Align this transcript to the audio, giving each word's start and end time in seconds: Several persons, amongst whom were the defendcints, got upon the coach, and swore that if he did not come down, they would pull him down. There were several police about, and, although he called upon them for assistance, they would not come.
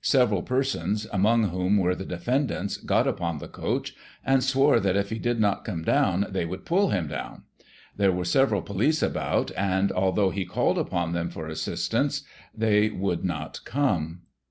Several 0.00 0.40
persons, 0.42 1.06
amongst 1.12 1.50
whom 1.50 1.76
were 1.76 1.94
the 1.94 2.06
defendcints, 2.06 2.78
got 2.86 3.06
upon 3.06 3.36
the 3.36 3.48
coach, 3.48 3.94
and 4.24 4.42
swore 4.42 4.80
that 4.80 4.96
if 4.96 5.10
he 5.10 5.18
did 5.18 5.38
not 5.38 5.62
come 5.66 5.82
down, 5.82 6.26
they 6.30 6.46
would 6.46 6.64
pull 6.64 6.88
him 6.88 7.06
down. 7.06 7.42
There 7.94 8.10
were 8.10 8.24
several 8.24 8.62
police 8.62 9.02
about, 9.02 9.50
and, 9.54 9.92
although 9.92 10.30
he 10.30 10.46
called 10.46 10.78
upon 10.78 11.12
them 11.12 11.28
for 11.28 11.48
assistance, 11.48 12.22
they 12.56 12.88
would 12.88 13.26
not 13.26 13.60
come. 13.66 14.22